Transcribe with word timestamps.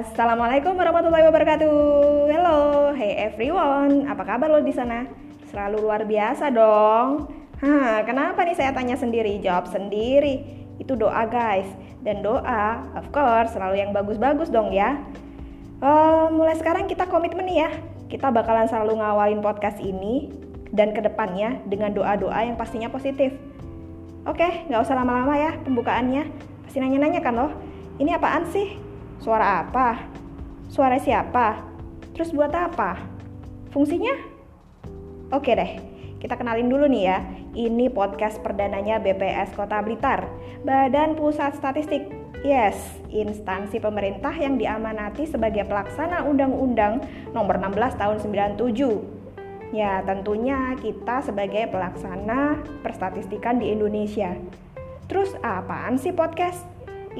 Assalamualaikum 0.00 0.80
warahmatullahi 0.80 1.28
wabarakatuh. 1.28 1.76
Hello, 2.32 2.88
hey 2.96 3.20
everyone. 3.20 4.08
Apa 4.08 4.24
kabar 4.24 4.48
lo 4.48 4.64
di 4.64 4.72
sana? 4.72 5.04
Selalu 5.52 5.76
luar 5.84 6.08
biasa 6.08 6.48
dong. 6.48 7.28
Hah, 7.60 8.00
kenapa 8.08 8.40
nih 8.48 8.56
saya 8.56 8.72
tanya 8.72 8.96
sendiri, 8.96 9.36
jawab 9.44 9.68
sendiri? 9.68 10.64
Itu 10.80 10.96
doa 10.96 11.28
guys. 11.28 11.68
Dan 12.00 12.24
doa, 12.24 12.80
of 12.96 13.12
course, 13.12 13.52
selalu 13.52 13.84
yang 13.84 13.92
bagus-bagus 13.92 14.48
dong 14.48 14.72
ya. 14.72 15.04
Uh, 15.84 16.32
mulai 16.32 16.56
sekarang 16.56 16.88
kita 16.88 17.04
komitmen 17.04 17.44
nih 17.44 17.68
ya. 17.68 17.70
Kita 18.08 18.32
bakalan 18.32 18.72
selalu 18.72 19.04
ngawalin 19.04 19.44
podcast 19.44 19.76
ini 19.84 20.32
dan 20.72 20.96
ke 20.96 21.04
depannya 21.04 21.60
dengan 21.68 21.92
doa-doa 21.92 22.40
yang 22.40 22.56
pastinya 22.56 22.88
positif. 22.88 23.36
Oke, 24.24 24.64
nggak 24.64 24.80
usah 24.80 24.96
lama-lama 24.96 25.36
ya 25.36 25.60
pembukaannya. 25.60 26.24
Pasti 26.64 26.80
nanya-nanya 26.80 27.20
kan 27.20 27.36
loh. 27.36 27.52
Ini 28.00 28.16
apaan 28.16 28.48
sih? 28.48 28.89
Suara 29.20 29.60
apa? 29.60 30.00
Suara 30.72 30.96
siapa? 30.96 31.60
Terus 32.16 32.32
buat 32.32 32.48
apa? 32.56 32.96
Fungsinya? 33.68 34.16
Oke 35.28 35.52
deh, 35.52 35.76
kita 36.24 36.40
kenalin 36.40 36.72
dulu 36.72 36.88
nih 36.88 37.04
ya. 37.04 37.18
Ini 37.52 37.92
podcast 37.92 38.40
perdananya 38.40 38.96
BPS 38.96 39.52
Kota 39.52 39.84
Blitar, 39.84 40.24
Badan 40.64 41.20
Pusat 41.20 41.52
Statistik. 41.52 42.08
Yes, 42.40 42.80
instansi 43.12 43.76
pemerintah 43.76 44.32
yang 44.32 44.56
diamanati 44.56 45.28
sebagai 45.28 45.68
pelaksana 45.68 46.24
Undang-Undang 46.24 47.04
Nomor 47.36 47.60
16 47.60 48.00
Tahun 48.00 48.16
97. 48.24 49.76
Ya, 49.76 50.00
tentunya 50.00 50.80
kita 50.80 51.20
sebagai 51.20 51.68
pelaksana 51.68 52.56
perstatistikan 52.80 53.60
di 53.60 53.68
Indonesia. 53.68 54.32
Terus 55.12 55.36
apaan 55.44 56.00
sih 56.00 56.16
podcast? 56.16 56.64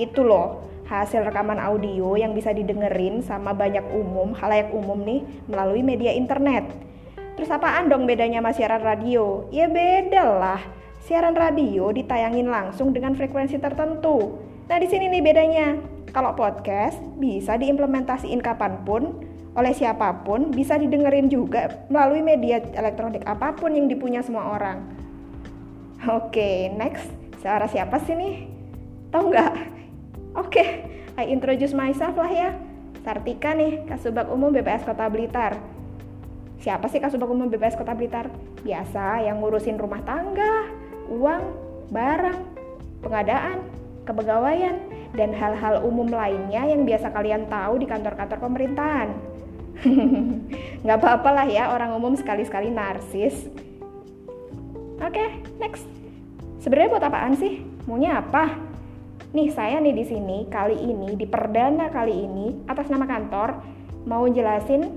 Itu 0.01 0.25
loh, 0.25 0.70
hasil 0.91 1.23
rekaman 1.23 1.63
audio 1.63 2.19
yang 2.19 2.35
bisa 2.35 2.51
didengerin 2.51 3.23
sama 3.23 3.55
banyak 3.55 3.87
umum, 3.95 4.35
halayak 4.35 4.75
umum 4.75 4.99
nih 5.07 5.23
melalui 5.47 5.87
media 5.87 6.11
internet. 6.11 6.67
Terus 7.39 7.47
apaan 7.55 7.87
dong 7.87 8.11
bedanya 8.11 8.43
sama 8.43 8.51
siaran 8.51 8.83
radio? 8.83 9.47
Ya 9.55 9.71
beda 9.71 10.27
lah. 10.27 10.61
Siaran 11.07 11.39
radio 11.39 11.95
ditayangin 11.95 12.51
langsung 12.51 12.91
dengan 12.91 13.15
frekuensi 13.15 13.63
tertentu. 13.63 14.43
Nah 14.67 14.83
di 14.83 14.91
sini 14.91 15.07
nih 15.07 15.23
bedanya. 15.23 15.69
Kalau 16.11 16.35
podcast 16.35 16.99
bisa 17.23 17.55
diimplementasiin 17.55 18.43
kapan 18.43 18.83
pun, 18.83 19.23
oleh 19.55 19.71
siapa 19.71 20.27
pun, 20.27 20.51
bisa 20.51 20.75
didengerin 20.75 21.31
juga 21.31 21.87
melalui 21.87 22.19
media 22.19 22.59
elektronik 22.75 23.23
apa 23.31 23.55
pun 23.55 23.79
yang 23.79 23.87
dipunya 23.87 24.19
semua 24.19 24.59
orang. 24.59 24.83
Oke, 26.11 26.67
next. 26.75 27.07
Suara 27.39 27.71
siapa 27.71 28.03
sih 28.03 28.19
nih? 28.19 28.35
Tahu 29.15 29.31
nggak? 29.31 29.55
Oke, 30.41 30.57
okay, 30.57 30.69
I 31.21 31.29
introduce 31.29 31.77
myself 31.77 32.17
lah 32.17 32.33
ya. 32.33 32.57
Sartika 33.05 33.53
nih, 33.53 33.85
Kasubag 33.85 34.25
Umum 34.33 34.49
BPS 34.49 34.89
Kota 34.89 35.05
Blitar. 35.13 35.61
Siapa 36.65 36.89
sih 36.89 36.97
Kasubag 36.97 37.29
Umum 37.29 37.53
BPS 37.53 37.77
Kota 37.77 37.93
Blitar? 37.93 38.33
Biasa 38.65 39.21
yang 39.21 39.45
ngurusin 39.45 39.77
rumah 39.77 40.01
tangga, 40.01 40.65
uang, 41.13 41.45
barang, 41.93 42.41
pengadaan, 43.05 43.69
kepegawaian, 44.09 44.81
dan 45.13 45.37
hal-hal 45.37 45.85
umum 45.85 46.09
lainnya 46.09 46.73
yang 46.73 46.89
biasa 46.89 47.13
kalian 47.13 47.45
tahu 47.53 47.77
di 47.77 47.85
kantor-kantor 47.85 48.41
pemerintahan. 48.41 49.13
Nggak 50.89 50.99
apa-apa 51.05 51.31
lah 51.37 51.47
ya 51.53 51.69
orang 51.69 51.93
umum 51.93 52.17
sekali-sekali 52.17 52.73
narsis. 52.73 53.45
Oke, 55.05 55.21
okay, 55.21 55.29
next. 55.61 55.85
Sebenarnya 56.65 56.97
buat 56.97 57.05
apaan 57.05 57.37
sih? 57.37 57.61
Maunya 57.85 58.25
apa? 58.25 58.70
Nih 59.31 59.55
saya 59.55 59.79
nih 59.79 59.95
di 59.95 60.03
sini 60.03 60.51
kali 60.51 60.75
ini 60.75 61.15
di 61.15 61.23
perdana 61.23 61.87
kali 61.87 62.27
ini 62.27 62.67
atas 62.67 62.91
nama 62.91 63.07
kantor 63.07 63.63
mau 64.03 64.27
jelasin 64.27 64.91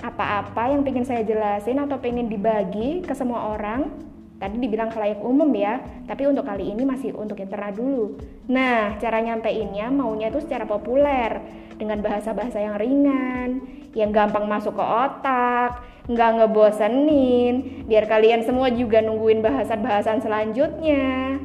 apa-apa 0.00 0.72
yang 0.72 0.80
pengen 0.80 1.04
saya 1.04 1.20
jelasin 1.28 1.76
atau 1.84 2.00
pengen 2.00 2.32
dibagi 2.32 3.04
ke 3.04 3.12
semua 3.12 3.52
orang. 3.52 3.92
Tadi 4.36 4.60
dibilang 4.60 4.92
khalayak 4.92 5.20
umum 5.24 5.48
ya, 5.56 5.80
tapi 6.04 6.28
untuk 6.28 6.44
kali 6.44 6.68
ini 6.68 6.84
masih 6.84 7.16
untuk 7.16 7.40
internal 7.40 7.72
dulu. 7.72 8.20
Nah, 8.52 8.96
cara 9.00 9.24
nyampeinnya 9.24 9.88
maunya 9.88 10.28
itu 10.28 10.44
secara 10.44 10.68
populer 10.68 11.40
dengan 11.80 12.04
bahasa-bahasa 12.04 12.60
yang 12.60 12.76
ringan, 12.76 13.64
yang 13.96 14.12
gampang 14.12 14.44
masuk 14.44 14.76
ke 14.76 14.84
otak, 14.84 15.80
nggak 16.12 16.30
ngebosenin, 16.36 17.84
biar 17.88 18.04
kalian 18.04 18.44
semua 18.44 18.68
juga 18.68 19.00
nungguin 19.00 19.40
bahasan-bahasan 19.40 20.20
selanjutnya. 20.20 21.40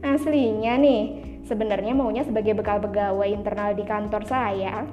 Aslinya 0.00 0.80
nih, 0.80 1.19
Sebenarnya 1.50 1.98
maunya 1.98 2.22
sebagai 2.22 2.54
bekal 2.54 2.78
pegawai 2.78 3.26
internal 3.26 3.74
di 3.74 3.82
kantor 3.82 4.22
saya 4.22 4.86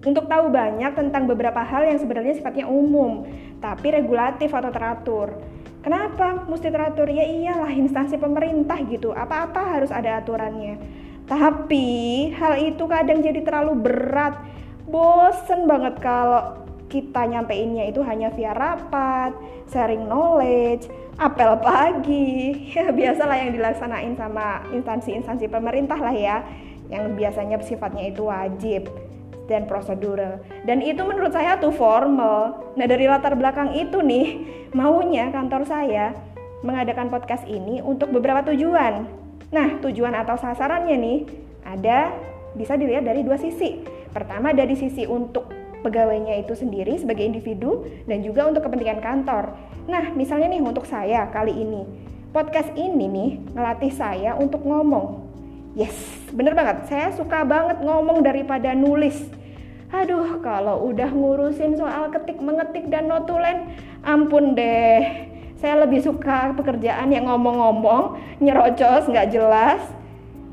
untuk 0.00 0.24
tahu 0.24 0.48
banyak 0.48 0.96
tentang 0.96 1.28
beberapa 1.28 1.60
hal 1.60 1.84
yang 1.84 2.00
sebenarnya 2.00 2.40
sifatnya 2.40 2.64
umum, 2.64 3.28
tapi 3.60 3.92
regulatif 3.92 4.48
atau 4.48 4.72
teratur. 4.72 5.36
Kenapa 5.84 6.48
mesti 6.48 6.72
teratur? 6.72 7.12
Ya 7.12 7.28
iyalah 7.28 7.68
instansi 7.76 8.16
pemerintah 8.16 8.80
gitu, 8.88 9.12
apa-apa 9.12 9.76
harus 9.76 9.92
ada 9.92 10.16
aturannya. 10.16 10.80
Tapi 11.28 11.86
hal 12.32 12.56
itu 12.56 12.88
kadang 12.88 13.20
jadi 13.20 13.44
terlalu 13.44 13.76
berat, 13.76 14.40
bosen 14.88 15.68
banget 15.68 16.00
kalau 16.00 16.67
kita 16.88 17.28
nyampeinnya 17.28 17.92
itu 17.92 18.00
hanya 18.00 18.32
via 18.32 18.56
rapat, 18.56 19.36
sharing 19.68 20.08
knowledge, 20.08 20.88
apel 21.20 21.60
pagi, 21.60 22.50
ya 22.74 22.88
biasalah 22.88 23.36
yang 23.36 23.52
dilaksanain 23.52 24.16
sama 24.16 24.64
instansi-instansi 24.72 25.46
pemerintah 25.52 26.00
lah 26.00 26.16
ya, 26.16 26.36
yang 26.88 27.12
biasanya 27.14 27.60
sifatnya 27.60 28.08
itu 28.08 28.24
wajib 28.24 28.88
dan 29.48 29.64
prosedural. 29.64 30.40
Dan 30.68 30.84
itu 30.84 31.00
menurut 31.04 31.32
saya 31.32 31.56
tuh 31.56 31.72
formal. 31.72 32.72
Nah 32.76 32.86
dari 32.88 33.08
latar 33.08 33.36
belakang 33.36 33.76
itu 33.76 34.04
nih, 34.04 34.44
maunya 34.76 35.32
kantor 35.32 35.64
saya 35.64 36.12
mengadakan 36.60 37.08
podcast 37.08 37.48
ini 37.48 37.80
untuk 37.80 38.12
beberapa 38.12 38.44
tujuan. 38.52 39.08
Nah 39.48 39.68
tujuan 39.80 40.12
atau 40.12 40.36
sasarannya 40.36 40.96
nih 41.00 41.18
ada 41.64 42.12
bisa 42.52 42.76
dilihat 42.76 43.08
dari 43.08 43.24
dua 43.24 43.40
sisi. 43.40 43.80
Pertama 44.12 44.52
dari 44.52 44.76
sisi 44.76 45.04
untuk 45.08 45.57
pegawainya 45.80 46.40
itu 46.42 46.54
sendiri 46.54 46.98
sebagai 46.98 47.24
individu 47.24 47.86
dan 48.04 48.20
juga 48.24 48.48
untuk 48.48 48.66
kepentingan 48.66 49.00
kantor. 49.02 49.54
Nah, 49.88 50.12
misalnya 50.12 50.52
nih 50.52 50.62
untuk 50.62 50.84
saya 50.84 51.30
kali 51.32 51.54
ini, 51.54 51.82
podcast 52.30 52.68
ini 52.76 53.06
nih 53.08 53.30
ngelatih 53.56 53.92
saya 53.92 54.36
untuk 54.36 54.62
ngomong. 54.62 55.28
Yes, 55.78 55.94
bener 56.34 56.58
banget. 56.58 56.90
Saya 56.90 57.14
suka 57.14 57.46
banget 57.46 57.80
ngomong 57.80 58.24
daripada 58.24 58.74
nulis. 58.74 59.16
Aduh, 59.88 60.42
kalau 60.44 60.92
udah 60.92 61.08
ngurusin 61.08 61.80
soal 61.80 62.12
ketik, 62.12 62.36
mengetik, 62.44 62.92
dan 62.92 63.08
notulen, 63.08 63.72
ampun 64.04 64.52
deh. 64.52 65.00
Saya 65.56 65.88
lebih 65.88 66.04
suka 66.04 66.52
pekerjaan 66.54 67.08
yang 67.10 67.26
ngomong-ngomong, 67.26 68.20
nyerocos, 68.38 69.08
nggak 69.08 69.32
jelas, 69.32 69.80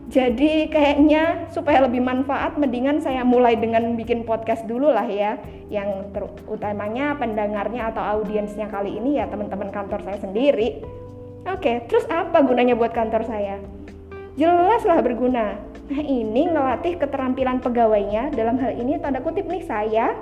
jadi 0.06 0.70
kayaknya 0.70 1.50
supaya 1.50 1.82
lebih 1.82 1.98
manfaat 1.98 2.62
mendingan 2.62 3.02
saya 3.02 3.26
mulai 3.26 3.58
dengan 3.58 3.98
bikin 3.98 4.22
podcast 4.22 4.62
dulu 4.70 4.94
lah 4.94 5.10
ya 5.10 5.42
yang 5.74 6.14
terutamanya 6.14 7.18
pendengarnya 7.18 7.90
atau 7.90 8.22
audiensnya 8.22 8.70
kali 8.70 9.02
ini 9.02 9.18
ya 9.18 9.26
teman-teman 9.26 9.74
kantor 9.74 10.06
saya 10.06 10.22
sendiri. 10.22 10.86
Oke, 11.50 11.90
terus 11.90 12.06
apa 12.10 12.42
gunanya 12.46 12.78
buat 12.78 12.94
kantor 12.94 13.26
saya? 13.26 13.58
Jelaslah 14.38 15.02
berguna. 15.02 15.58
Nah 15.86 16.02
ini 16.02 16.50
ngelatih 16.50 17.02
keterampilan 17.02 17.62
pegawainya 17.62 18.34
dalam 18.34 18.62
hal 18.62 18.78
ini 18.78 18.98
tanda 19.02 19.22
kutip 19.26 19.50
nih 19.50 19.66
saya 19.66 20.14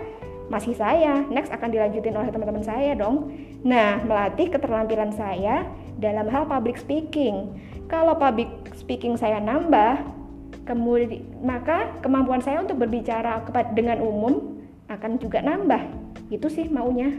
masih 0.47 0.75
saya. 0.79 1.23
Next 1.27 1.51
akan 1.51 1.71
dilanjutin 1.71 2.15
oleh 2.15 2.31
teman-teman 2.31 2.63
saya 2.63 2.95
dong. 2.95 3.31
Nah, 3.63 4.03
melatih 4.03 4.51
keterampilan 4.51 5.15
saya 5.15 5.63
dalam 5.99 6.29
hal 6.29 6.47
public 6.49 6.79
speaking. 6.79 7.53
Kalau 7.91 8.17
public 8.17 8.49
speaking 8.73 9.19
saya 9.19 9.37
nambah, 9.43 10.01
kemudian 10.63 11.21
maka 11.43 11.91
kemampuan 11.99 12.39
saya 12.39 12.63
untuk 12.63 12.79
berbicara 12.79 13.43
dengan 13.75 13.99
umum 14.01 14.57
akan 14.87 15.19
juga 15.19 15.43
nambah. 15.43 15.81
Itu 16.31 16.47
sih 16.49 16.71
maunya. 16.71 17.11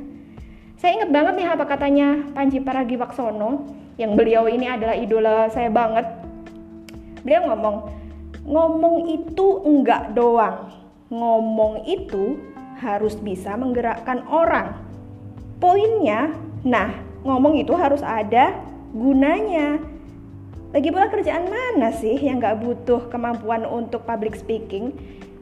Saya 0.80 1.00
ingat 1.00 1.10
banget 1.14 1.34
nih 1.38 1.48
apa 1.48 1.64
katanya 1.70 2.08
Panji 2.34 2.58
Pragiwaksono 2.58 3.70
yang 3.94 4.18
beliau 4.18 4.50
ini 4.50 4.66
adalah 4.66 4.96
idola 4.98 5.46
saya 5.48 5.70
banget. 5.70 6.06
Beliau 7.22 7.46
ngomong, 7.54 7.76
ngomong 8.42 8.96
itu 9.08 9.46
enggak 9.62 10.12
doang. 10.18 10.74
Ngomong 11.14 11.86
itu 11.86 12.36
harus 12.82 13.14
bisa 13.22 13.54
menggerakkan 13.54 14.26
orang. 14.26 14.82
Poinnya, 15.62 16.34
nah, 16.66 16.90
ngomong 17.24 17.58
itu 17.58 17.72
harus 17.72 18.04
ada 18.04 18.54
gunanya 18.94 19.80
lagi 20.74 20.90
pula 20.90 21.06
kerjaan 21.06 21.46
mana 21.46 21.94
sih 21.94 22.18
yang 22.18 22.42
gak 22.42 22.58
butuh 22.58 23.06
kemampuan 23.06 23.62
untuk 23.62 24.02
public 24.02 24.34
speaking? 24.34 24.90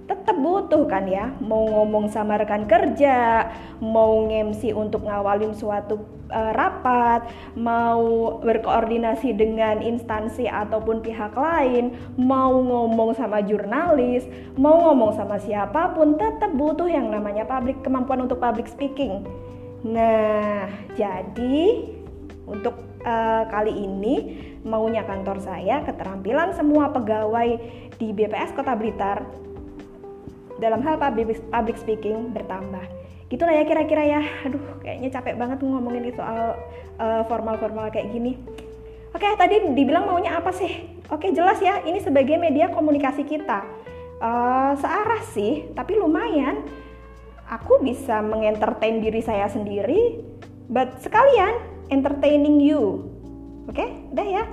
Tetap 0.04 0.36
butuh 0.36 0.84
kan 0.84 1.08
ya, 1.08 1.32
mau 1.40 1.64
ngomong 1.72 2.12
sama 2.12 2.36
rekan 2.36 2.68
kerja, 2.68 3.48
mau 3.80 4.28
ngemsi 4.28 4.76
untuk 4.76 5.08
ngawalin 5.08 5.56
suatu 5.56 6.04
uh, 6.28 6.52
rapat, 6.52 7.32
mau 7.56 8.36
berkoordinasi 8.44 9.32
dengan 9.32 9.80
instansi 9.80 10.52
ataupun 10.52 11.00
pihak 11.00 11.32
lain, 11.32 11.96
mau 12.20 12.52
ngomong 12.52 13.16
sama 13.16 13.40
jurnalis, 13.40 14.28
mau 14.60 14.84
ngomong 14.84 15.16
sama 15.16 15.40
siapa 15.40 15.96
pun, 15.96 16.20
tetap 16.20 16.52
butuh 16.52 16.92
yang 16.92 17.08
namanya 17.08 17.48
public 17.48 17.80
kemampuan 17.80 18.20
untuk 18.20 18.36
public 18.36 18.68
speaking. 18.68 19.24
Nah, 19.82 20.70
jadi 20.94 21.90
untuk 22.46 22.74
uh, 23.02 23.44
kali 23.50 23.74
ini 23.74 24.14
maunya 24.62 25.02
kantor 25.02 25.42
saya 25.42 25.82
keterampilan 25.82 26.54
semua 26.54 26.94
pegawai 26.94 27.58
di 27.98 28.14
BPS 28.14 28.54
Kota 28.54 28.78
Blitar 28.78 29.26
dalam 30.62 30.78
hal 30.86 30.94
public, 31.02 31.76
speaking 31.82 32.30
bertambah. 32.30 32.86
Gitulah 33.26 33.58
ya 33.58 33.66
kira-kira 33.66 34.02
ya. 34.06 34.22
Aduh, 34.46 34.62
kayaknya 34.86 35.10
capek 35.10 35.34
banget 35.34 35.58
ngomongin 35.66 36.14
soal 36.14 36.54
uh, 37.02 37.22
formal-formal 37.26 37.90
kayak 37.90 38.14
gini. 38.14 38.38
Oke, 39.12 39.26
tadi 39.34 39.60
dibilang 39.74 40.06
maunya 40.06 40.38
apa 40.38 40.54
sih? 40.54 40.88
Oke, 41.10 41.34
jelas 41.34 41.58
ya. 41.58 41.82
Ini 41.82 41.98
sebagai 42.00 42.38
media 42.38 42.70
komunikasi 42.70 43.26
kita. 43.26 43.66
Uh, 44.22 44.72
searah 44.78 45.20
sih, 45.34 45.66
tapi 45.74 45.98
lumayan. 45.98 46.62
Aku 47.50 47.82
bisa 47.82 48.22
mengentertain 48.22 49.02
diri 49.02 49.18
saya 49.18 49.50
sendiri, 49.50 50.22
but 50.70 51.02
sekalian 51.02 51.58
entertaining 51.90 52.62
you. 52.62 53.10
Oke, 53.66 53.82
udah 54.14 54.26
ya. 54.26 54.44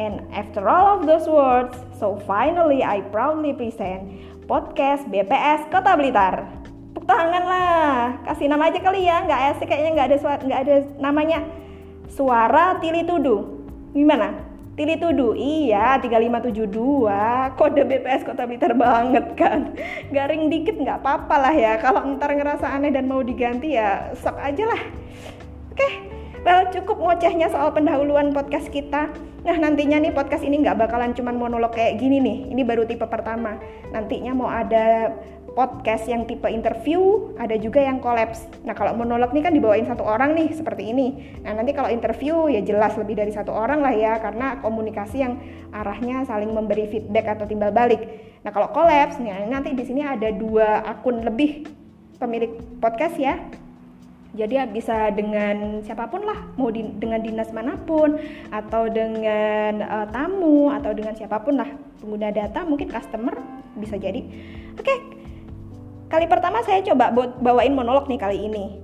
And 0.00 0.24
after 0.32 0.64
all 0.64 0.96
of 0.96 1.04
those 1.04 1.28
words, 1.28 1.76
so 2.00 2.16
finally 2.24 2.80
I 2.80 3.04
proudly 3.12 3.52
present 3.52 4.08
podcast 4.48 5.04
BPS 5.12 5.68
Kota 5.68 5.92
Blitar. 5.92 6.48
Tepuk 6.96 7.04
tangan 7.04 7.44
lah, 7.44 8.16
kasih 8.24 8.48
nama 8.48 8.72
aja 8.72 8.80
kali 8.80 9.04
ya, 9.04 9.22
nggak 9.28 9.40
asik 9.54 9.68
kayaknya 9.68 9.90
nggak 9.94 10.08
ada 10.08 10.16
nggak 10.40 10.60
ada 10.64 10.76
namanya. 10.96 11.44
Suara 12.08 12.80
Tili 12.80 13.04
Tudu. 13.04 13.60
Gimana? 13.92 14.39
Tili 14.78 14.96
Tudu, 14.96 15.36
iya 15.36 15.98
3572 16.00 17.56
kode 17.58 17.82
BPS 17.84 18.22
Kota 18.24 18.48
Blitar 18.48 18.72
banget 18.78 19.36
kan. 19.36 19.74
Garing 20.08 20.48
dikit 20.48 20.78
nggak 20.78 21.04
apa-apa 21.04 21.36
lah 21.36 21.54
ya. 21.54 21.76
Kalau 21.82 22.06
ntar 22.16 22.32
ngerasa 22.32 22.70
aneh 22.70 22.94
dan 22.94 23.10
mau 23.10 23.20
diganti 23.20 23.76
ya 23.76 24.14
sok 24.16 24.40
aja 24.40 24.64
lah. 24.64 24.82
Oke 25.74 26.10
well 26.44 26.64
cukup 26.72 26.96
ngocehnya 26.96 27.52
soal 27.52 27.68
pendahuluan 27.72 28.32
podcast 28.32 28.72
kita 28.72 29.12
Nah 29.40 29.56
nantinya 29.56 29.96
nih 29.96 30.12
podcast 30.12 30.44
ini 30.44 30.60
nggak 30.60 30.76
bakalan 30.76 31.16
cuman 31.16 31.36
monolog 31.40 31.72
kayak 31.72 31.96
gini 31.96 32.20
nih. 32.20 32.52
Ini 32.52 32.62
baru 32.64 32.84
tipe 32.84 33.08
pertama. 33.08 33.56
Nantinya 33.88 34.36
mau 34.36 34.52
ada 34.52 35.16
podcast 35.56 36.06
yang 36.06 36.28
tipe 36.28 36.46
interview, 36.46 37.32
ada 37.40 37.56
juga 37.56 37.80
yang 37.82 37.98
kolaps. 37.98 38.46
Nah 38.62 38.76
kalau 38.76 38.94
monolog 38.94 39.32
nih 39.32 39.42
kan 39.48 39.52
dibawain 39.56 39.88
satu 39.88 40.04
orang 40.04 40.36
nih 40.36 40.52
seperti 40.52 40.92
ini. 40.92 41.40
Nah 41.40 41.56
nanti 41.56 41.72
kalau 41.72 41.88
interview 41.88 42.52
ya 42.52 42.60
jelas 42.60 42.94
lebih 43.00 43.16
dari 43.16 43.32
satu 43.32 43.50
orang 43.50 43.80
lah 43.80 43.94
ya 43.96 44.20
karena 44.20 44.60
komunikasi 44.60 45.16
yang 45.24 45.40
arahnya 45.72 46.22
saling 46.28 46.52
memberi 46.52 46.86
feedback 46.92 47.38
atau 47.38 47.48
timbal 47.48 47.72
balik. 47.72 48.04
Nah 48.44 48.52
kalau 48.52 48.68
kolaps, 48.72 49.20
nih 49.20 49.48
nanti 49.48 49.72
di 49.72 49.84
sini 49.84 50.04
ada 50.04 50.28
dua 50.32 50.84
akun 50.84 51.24
lebih 51.24 51.64
pemilik 52.20 52.60
podcast 52.80 53.16
ya 53.16 53.40
jadi 54.30 54.62
ya 54.62 54.64
bisa 54.70 55.10
dengan 55.10 55.82
siapa 55.82 56.06
pun 56.06 56.22
lah, 56.22 56.38
mau 56.54 56.70
di, 56.70 56.86
dengan 57.02 57.18
dinas 57.18 57.50
mana 57.50 57.74
pun 57.74 58.14
atau 58.54 58.86
dengan 58.86 59.82
uh, 59.82 60.06
tamu 60.06 60.70
atau 60.70 60.94
dengan 60.94 61.18
siapa 61.18 61.42
pun 61.42 61.58
lah 61.58 61.66
pengguna 61.98 62.30
data, 62.30 62.62
mungkin 62.62 62.86
customer 62.86 63.34
bisa 63.74 63.98
jadi. 63.98 64.22
Oke, 64.78 64.86
okay. 64.86 64.98
kali 66.06 66.30
pertama 66.30 66.62
saya 66.62 66.78
coba 66.86 67.10
bawain 67.42 67.74
monolog 67.74 68.06
nih 68.06 68.22
kali 68.22 68.38
ini. 68.46 68.78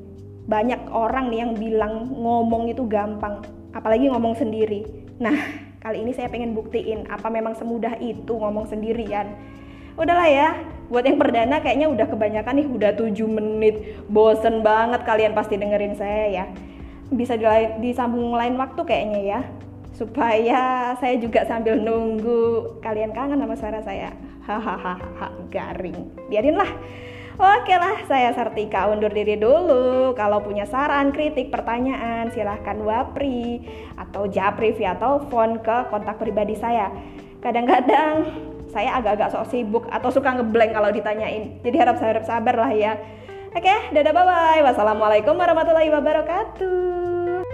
Banyak 0.50 0.90
orang 0.90 1.31
nih 1.31 1.38
yang 1.46 1.52
bilang 1.54 1.94
ngomong 2.10 2.66
itu 2.66 2.82
gampang, 2.90 3.46
apalagi 3.70 4.10
ngomong 4.10 4.34
sendiri. 4.34 4.82
Nah, 5.22 5.34
kali 5.84 6.02
ini 6.02 6.10
saya 6.10 6.26
pengen 6.26 6.58
buktiin 6.58 7.06
apa 7.06 7.31
memang 7.31 7.54
semudah 7.54 7.94
itu 8.02 8.34
ngomong 8.34 8.66
sendirian 8.66 9.38
udahlah 9.96 10.28
ya 10.28 10.48
buat 10.87 11.02
yang 11.02 11.19
perdana 11.19 11.58
kayaknya 11.58 11.90
udah 11.90 12.06
kebanyakan 12.06 12.54
nih 12.62 12.69
udah 12.70 12.90
7 12.94 13.26
menit. 13.26 13.76
Bosen 14.06 14.62
banget 14.62 15.02
kalian 15.02 15.34
pasti 15.34 15.58
dengerin 15.58 15.98
saya 15.98 16.25
ya. 16.31 16.44
Bisa 17.10 17.34
disambung 17.82 18.34
lain 18.34 18.54
waktu 18.58 18.82
kayaknya 18.87 19.20
ya 19.22 19.40
supaya 19.96 20.93
saya 21.00 21.16
juga 21.19 21.43
sambil 21.48 21.81
nunggu. 21.81 22.78
Kalian 22.84 23.10
kangen 23.16 23.43
sama 23.43 23.56
suara 23.58 23.81
saya. 23.82 24.14
Hahaha 24.46 25.02
garing. 25.50 26.06
Biarin 26.31 26.54
lah 26.54 26.70
Oke 27.37 27.76
lah, 27.76 28.00
saya 28.08 28.32
Sartika 28.32 28.88
undur 28.88 29.12
diri 29.12 29.37
dulu. 29.37 30.16
Kalau 30.16 30.40
punya 30.40 30.64
saran, 30.64 31.12
kritik, 31.12 31.52
pertanyaan, 31.52 32.32
silahkan 32.32 32.81
wapri 32.81 33.60
atau 33.92 34.25
japri 34.25 34.72
via 34.72 34.96
telepon 34.96 35.60
ke 35.60 35.92
kontak 35.92 36.16
pribadi 36.16 36.56
saya. 36.56 36.88
Kadang-kadang 37.41 38.27
saya 38.73 39.00
agak-agak 39.00 39.33
sok 39.33 39.49
sibuk 39.49 39.85
atau 39.88 40.12
suka 40.12 40.37
ngeblank 40.37 40.77
kalau 40.77 40.93
ditanyain. 40.93 41.61
Jadi 41.65 41.77
harap 41.81 41.97
harap 42.00 42.25
sabar 42.29 42.55
lah 42.56 42.73
ya. 42.73 42.93
Oke, 43.56 43.73
dadah 43.97 44.12
bye 44.12 44.25
bye. 44.29 44.61
Wassalamualaikum 44.69 45.33
warahmatullahi 45.33 45.88
wabarakatuh. 45.88 47.47